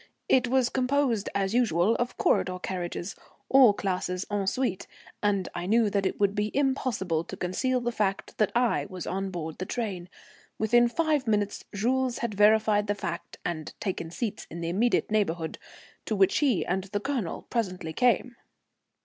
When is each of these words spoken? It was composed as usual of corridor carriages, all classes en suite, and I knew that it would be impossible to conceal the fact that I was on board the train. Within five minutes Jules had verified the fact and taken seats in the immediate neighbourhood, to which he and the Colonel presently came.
It 0.27 0.47
was 0.47 0.69
composed 0.69 1.29
as 1.35 1.53
usual 1.53 1.93
of 1.97 2.17
corridor 2.17 2.57
carriages, 2.57 3.15
all 3.49 3.71
classes 3.71 4.25
en 4.31 4.47
suite, 4.47 4.87
and 5.21 5.47
I 5.53 5.67
knew 5.67 5.91
that 5.91 6.07
it 6.07 6.19
would 6.19 6.33
be 6.33 6.49
impossible 6.57 7.23
to 7.25 7.37
conceal 7.37 7.81
the 7.81 7.91
fact 7.91 8.39
that 8.39 8.51
I 8.55 8.87
was 8.89 9.05
on 9.05 9.29
board 9.29 9.59
the 9.59 9.67
train. 9.67 10.09
Within 10.57 10.87
five 10.87 11.27
minutes 11.27 11.65
Jules 11.71 12.17
had 12.17 12.33
verified 12.33 12.87
the 12.87 12.95
fact 12.95 13.37
and 13.45 13.75
taken 13.79 14.09
seats 14.09 14.47
in 14.49 14.61
the 14.61 14.69
immediate 14.69 15.11
neighbourhood, 15.11 15.59
to 16.05 16.15
which 16.15 16.39
he 16.39 16.65
and 16.65 16.85
the 16.85 16.99
Colonel 16.99 17.43
presently 17.51 17.93
came. 17.93 18.35